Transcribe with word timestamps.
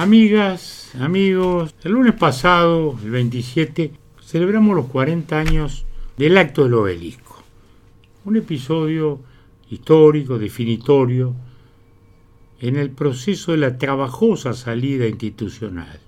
Amigas, 0.00 0.92
amigos, 0.98 1.74
el 1.84 1.92
lunes 1.92 2.14
pasado, 2.14 2.98
el 3.04 3.10
27, 3.10 3.92
celebramos 4.24 4.74
los 4.74 4.86
40 4.86 5.38
años 5.38 5.84
del 6.16 6.38
acto 6.38 6.64
del 6.64 6.72
obelisco. 6.72 7.42
Un 8.24 8.36
episodio 8.38 9.20
histórico, 9.68 10.38
definitorio, 10.38 11.34
en 12.60 12.76
el 12.76 12.88
proceso 12.92 13.52
de 13.52 13.58
la 13.58 13.76
trabajosa 13.76 14.54
salida 14.54 15.06
institucional. 15.06 16.00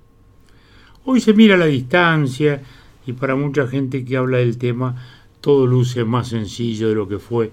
Hoy 1.05 1.21
se 1.21 1.35
mira 1.35 1.57
a 1.57 1.59
la 1.59 1.67
distancia 1.67 2.63
y 3.07 3.13
para 3.13 3.37
mucha 3.37 3.67
gente 3.67 4.07
que 4.07 4.17
habla 4.17 4.39
del 4.39 4.57
tema 4.57 4.97
todo 5.43 5.67
luce 5.67 6.03
más 6.07 6.29
sencillo 6.29 6.89
de 6.89 6.95
lo 6.95 7.07
que 7.07 7.19
fue 7.19 7.53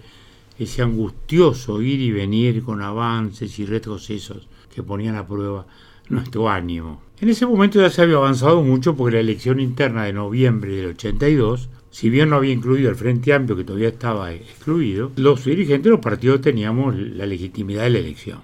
ese 0.57 0.83
angustioso 0.83 1.81
ir 1.81 1.99
y 1.99 2.13
venir 2.13 2.63
con 2.63 2.81
avances 2.81 3.59
y 3.59 3.65
retrocesos 3.65 4.47
que 4.73 4.83
ponían 4.83 5.17
a 5.17 5.27
prueba 5.27 5.67
nuestro 6.09 6.49
ánimo. 6.49 7.01
En 7.21 7.29
ese 7.29 7.45
momento 7.45 7.81
ya 7.81 7.89
se 7.89 8.01
había 8.01 8.15
avanzado 8.15 8.61
mucho 8.63 8.95
porque 8.95 9.15
la 9.15 9.19
elección 9.21 9.59
interna 9.59 10.05
de 10.05 10.13
noviembre 10.13 10.75
del 10.75 10.87
82, 10.91 11.69
si 11.91 12.09
bien 12.09 12.29
no 12.29 12.37
había 12.37 12.53
incluido 12.53 12.89
el 12.89 12.95
Frente 12.95 13.33
Amplio 13.33 13.57
que 13.57 13.63
todavía 13.63 13.89
estaba 13.89 14.33
excluido, 14.33 15.11
los 15.17 15.43
dirigentes 15.43 15.83
de 15.83 15.89
los 15.89 15.99
partidos 15.99 16.41
teníamos 16.41 16.95
la 16.95 17.25
legitimidad 17.25 17.83
de 17.83 17.89
la 17.89 17.99
elección. 17.99 18.39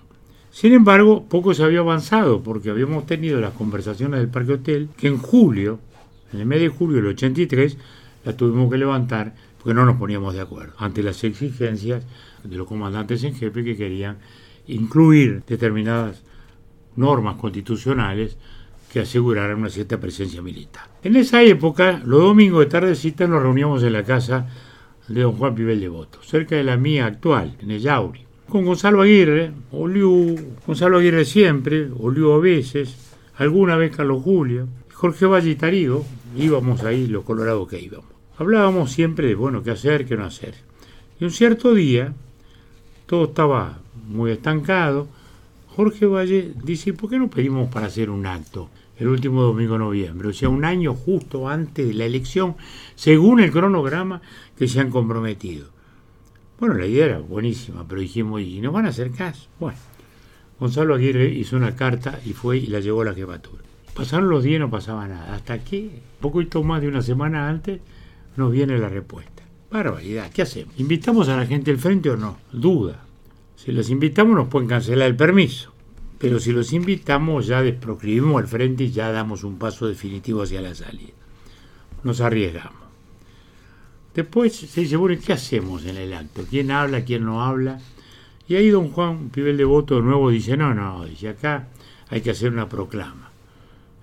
Sin 0.52 0.74
embargo, 0.74 1.26
poco 1.28 1.54
se 1.54 1.64
había 1.64 1.80
avanzado 1.80 2.42
porque 2.42 2.70
habíamos 2.70 3.06
tenido 3.06 3.42
las 3.42 3.54
conversaciones 3.54 4.20
del 4.20 4.30
Parque 4.30 4.54
Hotel 4.54 4.90
que 4.98 5.08
en 5.08 5.18
julio, 5.18 5.80
en 6.32 6.40
el 6.40 6.46
mes 6.46 6.62
de 6.62 6.70
julio 6.70 6.98
del 6.98 7.08
83, 7.08 7.78
las 8.24 8.38
tuvimos 8.38 8.72
que 8.72 8.78
levantar 8.78 9.36
porque 9.58 9.74
no 9.74 9.86
nos 9.86 9.98
poníamos 9.98 10.34
de 10.34 10.42
acuerdo 10.42 10.74
ante 10.78 11.04
las 11.04 11.24
exigencias 11.24 12.06
de 12.44 12.56
los 12.56 12.68
comandantes 12.68 13.24
en 13.24 13.36
jefe 13.36 13.64
que 13.64 13.76
querían 13.76 14.18
incluir 14.68 15.44
determinadas 15.48 16.24
normas 16.96 17.36
constitucionales 17.36 18.38
que 18.92 19.02
aseguraran 19.02 19.58
una 19.58 19.70
cierta 19.70 20.00
presencia 20.00 20.42
militar. 20.42 20.86
En 21.04 21.16
esa 21.16 21.44
época, 21.44 22.02
los 22.06 22.22
domingos 22.22 22.62
de 22.62 22.72
tardecita 22.72 23.28
nos 23.28 23.42
reuníamos 23.42 23.84
en 23.84 23.94
la 23.94 24.04
casa 24.04 24.48
de 25.08 25.22
don 25.22 25.34
Juan 25.34 25.54
Pibel 25.54 25.80
de 25.80 25.90
Voto, 25.90 26.20
cerca 26.24 26.56
de 26.56 26.64
la 26.64 26.78
mía 26.78 27.06
actual, 27.06 27.58
en 27.60 27.72
el 27.72 27.82
Yauri, 27.82 28.26
con 28.48 28.66
Gonzalo 28.66 29.02
Aguirre, 29.02 29.52
Oliu, 29.72 30.36
Gonzalo 30.66 30.98
Aguirre 30.98 31.26
siempre, 31.26 31.90
Oliu 32.00 32.32
a 32.32 32.40
veces, 32.40 32.96
alguna 33.38 33.76
vez 33.76 33.96
Carlos 33.96 34.24
Julio, 34.24 34.68
Jorge 34.94 35.26
Valle 35.26 35.52
y 35.52 35.56
Tarigo, 35.56 36.06
íbamos 36.38 36.84
ahí, 36.84 37.08
los 37.08 37.24
colorados 37.24 37.68
que 37.68 37.80
íbamos. 37.80 38.10
Hablábamos 38.38 38.92
siempre 38.92 39.28
de, 39.28 39.36
bueno, 39.36 39.62
qué 39.64 39.72
hacer, 39.72 40.06
qué 40.06 40.16
no 40.16 40.26
hacer. 40.26 40.56
Y 41.20 41.26
un 41.26 41.32
cierto 41.32 41.74
día, 41.74 42.14
todo 43.06 43.26
estaba 43.26 43.80
muy 44.08 44.32
estancado, 44.32 45.08
Jorge 45.76 46.06
Valle 46.06 46.54
dice, 46.64 46.94
¿por 46.94 47.10
qué 47.10 47.20
no 47.20 47.30
pedimos 47.30 47.70
para 47.70 47.88
hacer 47.88 48.10
un 48.10 48.26
acto 48.26 48.70
el 48.98 49.10
último 49.10 49.42
domingo 49.42 49.74
de 49.74 49.80
noviembre? 49.80 50.30
O 50.30 50.34
sea, 50.34 50.48
un 50.48 50.64
año 50.64 50.94
justo 50.94 51.50
antes 51.50 51.86
de 51.86 51.94
la 51.94 52.06
elección, 52.06 52.56
según 52.96 53.42
el 53.42 53.52
cronograma 53.52 54.22
que 54.58 54.70
se 54.70 54.80
han 54.80 54.90
comprometido. 54.90 55.68
Bueno, 56.60 56.76
la 56.76 56.86
idea 56.86 57.06
era 57.06 57.20
buenísima, 57.20 57.86
pero 57.86 58.00
dijimos, 58.00 58.42
¿y 58.42 58.62
no 58.62 58.72
van 58.72 58.86
a 58.86 58.90
hacer 58.90 59.12
caso? 59.12 59.50
Bueno, 59.60 59.78
Gonzalo 60.62 60.96
Aguirre 60.96 61.28
hizo 61.28 61.58
una 61.58 61.76
carta 61.76 62.22
y 62.26 62.32
fue 62.32 62.58
y 62.58 62.68
la 62.68 62.80
llevó 62.80 63.02
a 63.02 63.06
la 63.06 63.14
jefatura. 63.14 63.64
Pasaron 63.94 64.30
los 64.30 64.46
días 64.46 64.56
y 64.56 64.60
no 64.60 64.70
pasaba 64.70 65.08
nada. 65.10 65.36
Hasta 65.36 65.60
que, 65.60 66.02
poquito 66.22 66.64
más 66.64 66.82
de 66.82 66.88
una 66.88 67.02
semana 67.02 67.50
antes, 67.50 67.82
nos 68.38 68.50
viene 68.50 68.78
la 68.78 68.88
respuesta. 68.88 69.44
Barbaridad, 69.70 70.32
¿qué 70.32 70.44
hacemos? 70.44 70.74
¿Invitamos 70.80 71.28
a 71.28 71.36
la 71.36 71.46
gente 71.46 71.72
del 71.72 71.82
frente 71.82 72.10
o 72.10 72.16
no? 72.16 72.38
Duda. 72.54 73.02
Si 73.56 73.72
los 73.72 73.90
invitamos 73.90 74.36
nos 74.36 74.48
pueden 74.48 74.68
cancelar 74.68 75.08
el 75.08 75.16
permiso, 75.16 75.72
pero 76.18 76.40
si 76.40 76.52
los 76.52 76.74
invitamos 76.74 77.48
ya 77.48 77.62
desproscribimos 77.62 78.42
el 78.42 78.48
frente 78.48 78.86
y 78.86 78.92
ya 78.92 79.12
damos 79.12 79.44
un 79.44 79.58
paso 79.58 79.88
definitivo 79.88 80.44
hacia 80.44 80.62
la 80.62 80.76
salida. 80.76 81.14
Nos 82.04 82.22
arriesgamos. 82.22 82.86
Después 84.14 84.56
se 84.56 84.82
dice, 84.82 84.96
bueno, 84.96 85.20
¿qué 85.24 85.34
hacemos 85.34 85.86
en 85.86 85.98
el 85.98 86.14
acto? 86.14 86.46
¿Quién 86.50 86.72
habla, 86.72 87.04
quién 87.04 87.26
no 87.26 87.44
habla? 87.44 87.80
Y 88.48 88.56
ahí 88.56 88.70
don 88.70 88.92
Juan 88.92 89.30
Pibel 89.30 89.58
de 89.58 89.66
Voto 89.66 89.96
de 89.96 90.04
nuevo 90.04 90.30
dice, 90.30 90.56
no, 90.56 90.74
no, 90.74 91.06
dice, 91.06 91.30
acá 91.30 91.68
hay 92.10 92.22
que 92.22 92.32
hacer 92.32 92.52
una 92.52 92.70
proclama. 92.70 93.32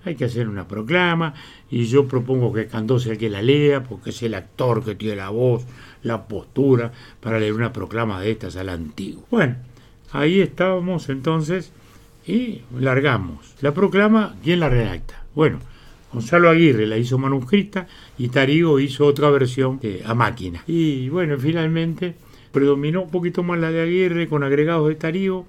Hay 0.05 0.15
que 0.15 0.25
hacer 0.25 0.47
una 0.47 0.67
proclama 0.67 1.33
y 1.69 1.85
yo 1.85 2.07
propongo 2.07 2.51
que 2.51 2.67
Candó 2.67 2.99
sea 2.99 3.13
el 3.13 3.17
que 3.17 3.29
la 3.29 3.41
lea 3.41 3.83
porque 3.83 4.09
es 4.09 4.21
el 4.23 4.33
actor 4.33 4.83
que 4.83 4.95
tiene 4.95 5.15
la 5.15 5.29
voz, 5.29 5.65
la 6.03 6.27
postura 6.27 6.91
para 7.19 7.39
leer 7.39 7.53
una 7.53 7.71
proclama 7.71 8.19
de 8.21 8.31
estas 8.31 8.55
al 8.55 8.69
antiguo. 8.69 9.25
Bueno, 9.31 9.55
ahí 10.11 10.41
estábamos 10.41 11.09
entonces 11.09 11.71
y 12.27 12.61
largamos. 12.79 13.55
La 13.61 13.73
proclama, 13.73 14.35
¿quién 14.43 14.59
la 14.59 14.69
redacta? 14.69 15.23
Bueno, 15.35 15.59
Gonzalo 16.11 16.49
Aguirre 16.49 16.85
la 16.85 16.97
hizo 16.97 17.17
manuscrita 17.17 17.87
y 18.17 18.29
Tarigo 18.29 18.79
hizo 18.79 19.05
otra 19.05 19.29
versión 19.31 19.79
a 20.05 20.13
máquina. 20.13 20.63
Y 20.67 21.09
bueno, 21.09 21.37
finalmente 21.37 22.15
predominó 22.51 23.01
un 23.01 23.09
poquito 23.09 23.41
más 23.41 23.59
la 23.59 23.71
de 23.71 23.81
Aguirre 23.81 24.27
con 24.27 24.43
agregados 24.43 24.87
de 24.87 24.95
Tarigo 24.95 25.47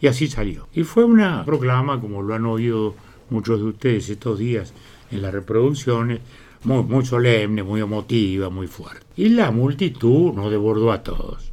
y 0.00 0.06
así 0.06 0.26
salió. 0.26 0.68
Y 0.72 0.84
fue 0.84 1.04
una 1.04 1.44
proclama, 1.44 2.00
como 2.00 2.22
lo 2.22 2.34
han 2.34 2.46
oído 2.46 2.94
muchos 3.30 3.60
de 3.60 3.66
ustedes 3.66 4.08
estos 4.08 4.38
días 4.38 4.72
en 5.10 5.22
las 5.22 5.32
reproducciones, 5.32 6.20
muy, 6.64 7.04
solemne, 7.06 7.62
muy 7.62 7.80
emotiva, 7.80 8.50
muy 8.50 8.66
fuerte. 8.66 9.06
Y 9.16 9.28
la 9.28 9.50
multitud 9.50 10.32
nos 10.32 10.50
desbordó 10.50 10.90
a 10.90 11.02
todos. 11.02 11.52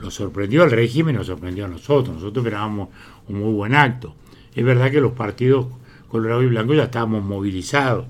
Lo 0.00 0.10
sorprendió 0.10 0.62
al 0.62 0.70
régimen, 0.70 1.16
nos 1.16 1.26
sorprendió 1.26 1.66
a 1.66 1.68
nosotros. 1.68 2.14
Nosotros 2.16 2.44
esperábamos 2.44 2.88
un 3.28 3.40
muy 3.40 3.52
buen 3.52 3.74
acto. 3.74 4.14
Es 4.54 4.64
verdad 4.64 4.90
que 4.90 5.00
los 5.00 5.12
partidos 5.12 5.66
Colorado 6.08 6.42
y 6.42 6.46
Blanco 6.46 6.74
ya 6.74 6.84
estábamos 6.84 7.24
movilizados, 7.24 8.06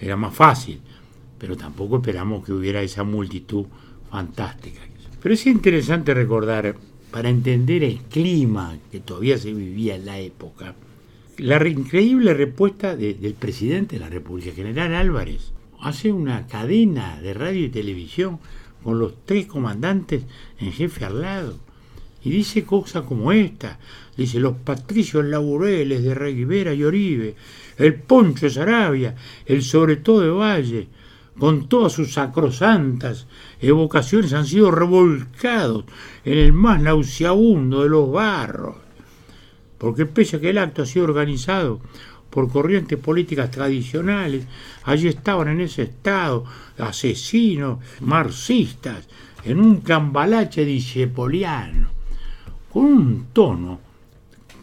era 0.00 0.16
más 0.16 0.34
fácil, 0.34 0.80
pero 1.38 1.56
tampoco 1.56 1.96
esperamos 1.96 2.44
que 2.44 2.52
hubiera 2.52 2.82
esa 2.82 3.04
multitud 3.04 3.66
fantástica. 4.10 4.80
Pero 5.22 5.34
es 5.34 5.46
interesante 5.46 6.12
recordar, 6.14 6.76
para 7.10 7.28
entender 7.28 7.82
el 7.82 7.98
clima 7.98 8.76
que 8.90 9.00
todavía 9.00 9.36
se 9.36 9.52
vivía 9.52 9.96
en 9.96 10.06
la 10.06 10.18
época, 10.18 10.74
la 11.38 11.66
increíble 11.66 12.34
respuesta 12.34 12.96
del 12.96 13.34
presidente 13.34 13.96
de 13.96 14.00
la 14.00 14.10
República, 14.10 14.52
General 14.52 14.94
Álvarez, 14.94 15.52
hace 15.80 16.12
una 16.12 16.46
cadena 16.46 17.20
de 17.20 17.34
radio 17.34 17.64
y 17.64 17.70
televisión 17.70 18.38
con 18.82 18.98
los 18.98 19.24
tres 19.24 19.46
comandantes 19.46 20.24
en 20.58 20.72
jefe 20.72 21.04
al 21.04 21.22
lado. 21.22 21.56
Y 22.22 22.30
dice 22.30 22.64
cosas 22.64 23.04
como 23.04 23.32
esta. 23.32 23.78
Dice, 24.16 24.40
los 24.40 24.56
patricios 24.58 25.24
laureles 25.24 26.02
de 26.02 26.14
Rivera 26.14 26.74
y 26.74 26.84
Oribe, 26.84 27.34
el 27.78 27.94
Poncho 27.94 28.46
de 28.46 28.50
Sarabia, 28.50 29.14
el 29.46 29.62
sobre 29.62 29.96
todo 29.96 30.20
de 30.20 30.28
Valle, 30.28 30.88
con 31.38 31.68
todas 31.68 31.94
sus 31.94 32.12
sacrosantas 32.12 33.26
evocaciones 33.60 34.34
han 34.34 34.44
sido 34.44 34.70
revolcados 34.70 35.86
en 36.24 36.36
el 36.36 36.52
más 36.52 36.82
nauseabundo 36.82 37.82
de 37.82 37.88
los 37.88 38.12
barros 38.12 38.89
porque 39.80 40.04
pese 40.04 40.36
a 40.36 40.40
que 40.40 40.50
el 40.50 40.58
acto 40.58 40.82
ha 40.82 40.86
sido 40.86 41.06
organizado 41.06 41.80
por 42.28 42.52
corrientes 42.52 42.98
políticas 42.98 43.50
tradicionales, 43.50 44.44
allí 44.84 45.08
estaban 45.08 45.48
en 45.48 45.62
ese 45.62 45.82
estado 45.82 46.44
asesinos, 46.78 47.78
marxistas, 48.00 49.08
en 49.42 49.58
un 49.58 49.80
cambalache 49.80 50.66
discepoliano, 50.66 51.88
con 52.70 52.84
un 52.84 53.26
tono, 53.32 53.80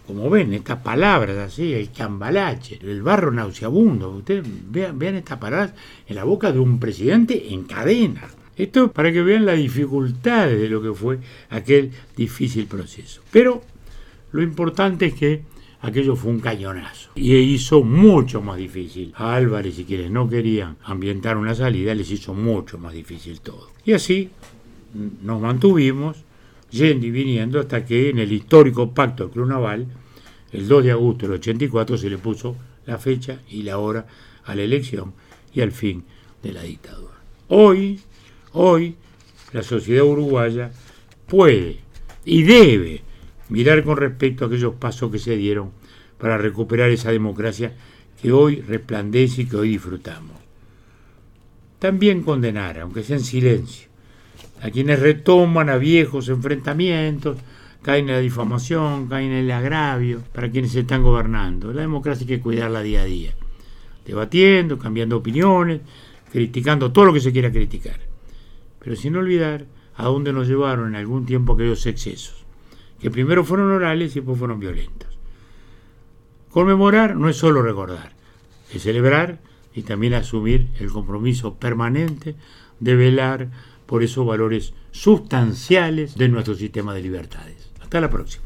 como 0.06 0.30
ven 0.30 0.54
estas 0.54 0.80
palabras 0.80 1.36
así, 1.38 1.74
el 1.74 1.92
cambalache, 1.92 2.80
el 2.82 3.02
barro 3.02 3.32
nauseabundo, 3.32 4.12
ustedes 4.12 4.46
vean, 4.70 5.00
vean 5.00 5.16
estas 5.16 5.40
palabras 5.40 5.74
en 6.08 6.16
la 6.16 6.26
boca 6.26 6.52
de 6.52 6.60
un 6.60 6.80
presidente 6.80 7.54
en 7.54 7.64
cadena. 7.64 8.30
Esto 8.56 8.92
para 8.92 9.12
que 9.12 9.22
vean 9.22 9.46
las 9.46 9.58
dificultades 9.58 10.62
de 10.62 10.70
lo 10.70 10.82
que 10.82 10.94
fue 10.94 11.20
aquel 11.50 11.92
difícil 12.16 12.68
proceso. 12.68 13.22
Pero 13.32 13.62
lo 14.32 14.42
importante 14.42 15.08
es 15.08 15.14
que 15.14 15.42
aquello 15.82 16.16
fue 16.16 16.32
un 16.32 16.40
cañonazo 16.40 17.12
y 17.16 17.36
hizo 17.36 17.84
mucho 17.84 18.42
más 18.42 18.57
difícil 18.57 19.13
a 19.16 19.36
Álvarez 19.36 19.78
y 19.80 19.86
quienes 19.86 20.12
no 20.12 20.28
querían 20.30 20.78
ambientar 20.84 21.38
una 21.38 21.56
salida 21.56 21.94
les 21.96 22.12
hizo 22.12 22.34
mucho 22.34 22.78
más 22.78 22.94
difícil 22.94 23.42
todo. 23.42 23.72
Y 23.86 23.94
así 23.94 24.30
nos 25.22 25.42
mantuvimos 25.42 26.24
yendo 26.72 27.06
y 27.06 27.12
viniendo 27.12 27.60
hasta 27.60 27.86
que 27.86 28.10
en 28.10 28.19
el 28.19 28.31
histórico 28.31 28.92
pacto 28.94 29.28
de 29.28 29.31
Club 29.31 29.51
el 30.51 30.68
2 30.68 30.84
de 30.84 30.92
agosto 30.92 31.28
del 31.28 31.36
84, 31.36 31.98
se 31.98 32.10
le 32.10 32.18
puso 32.18 32.56
la 32.86 32.98
fecha 32.98 33.40
y 33.50 33.63
la 33.63 33.78
hora 33.80 34.07
a 34.46 34.56
la 34.56 34.63
elección 34.63 35.13
y 35.54 35.62
al 35.62 35.72
fin 35.72 36.04
de 36.42 36.54
la 36.54 36.63
dictadura. 36.63 37.16
Hoy, 37.50 38.00
hoy, 38.54 38.96
la 39.51 39.62
sociedad 39.62 40.06
uruguaya 40.06 40.72
puede 41.28 41.80
y 42.25 42.44
debe 42.44 43.01
mirar 43.50 43.84
con 43.84 43.98
respecto 43.98 44.44
a 44.44 44.48
aquellos 44.48 44.76
pasos 44.76 45.12
que 45.12 45.20
se 45.20 45.36
dieron 45.38 45.72
para 46.18 46.38
recuperar 46.38 46.90
esa 46.90 47.12
democracia 47.12 47.74
que 48.22 48.32
hoy 48.32 48.62
resplandece 48.62 49.44
y 49.44 49.46
que 49.46 49.58
hoy 49.58 49.70
disfrutamos. 49.70 50.36
También 51.80 52.24
condenar, 52.24 52.80
aunque 52.80 53.04
sea 53.04 53.18
en 53.18 53.24
silencio, 53.24 53.88
a 54.62 54.72
quienes 54.72 55.00
retoman 55.00 55.70
a 55.70 55.78
viejos 55.78 56.28
enfrentamientos, 56.30 57.38
caen 57.84 58.10
en 58.10 58.16
la 58.16 58.20
difamación, 58.20 59.08
caen 59.08 59.32
en 59.32 59.46
el 59.46 59.52
agravio 59.52 60.24
para 60.34 60.50
quienes 60.50 60.72
se 60.72 60.80
están 60.80 61.04
gobernando. 61.04 61.72
La 61.72 61.82
democracia 61.82 62.24
hay 62.24 62.38
que 62.38 62.42
cuidarla 62.42 62.82
día 62.82 63.04
a 63.04 63.06
día, 63.06 63.36
debatiendo, 64.06 64.80
cambiando 64.80 65.18
opiniones, 65.18 65.82
criticando 66.32 66.92
todo 66.92 67.06
lo 67.06 67.14
que 67.14 67.22
se 67.22 67.32
quiera 67.32 67.52
criticar, 67.52 68.00
pero 68.80 68.96
sin 68.96 69.16
olvidar 69.16 69.66
a 69.96 70.06
dónde 70.06 70.34
nos 70.34 70.48
llevaron 70.48 70.90
en 70.90 70.96
algún 70.96 71.26
tiempo 71.26 71.54
aquellos 71.54 71.86
excesos, 71.86 72.47
que 73.00 73.12
primero 73.12 73.44
fueron 73.44 73.72
orales 73.72 74.12
y 74.16 74.20
después 74.20 74.40
fueron 74.40 74.60
violentos. 74.60 75.18
Conmemorar 76.50 77.16
no 77.16 77.30
es 77.30 77.38
solo 77.38 77.62
recordar, 77.62 78.14
es 78.74 78.84
celebrar 78.84 79.40
y 79.74 79.84
también 79.84 80.16
asumir 80.16 80.68
el 80.80 80.90
compromiso 80.90 81.56
permanente 81.56 82.36
de 82.80 82.96
velar 82.96 83.50
por 83.86 84.04
esos 84.04 84.26
valores 84.26 84.74
sustanciales 84.92 86.16
de 86.16 86.30
nuestro 86.30 86.56
sistema 86.56 86.94
de 86.94 87.02
libertades. 87.02 87.72
Hasta 87.82 88.02
la 88.02 88.10
próxima. 88.10 88.36